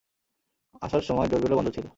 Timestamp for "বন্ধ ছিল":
1.57-1.85